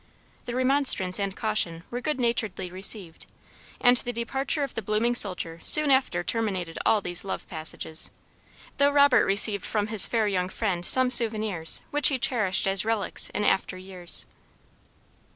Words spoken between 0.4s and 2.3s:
The remonstrance and caution were good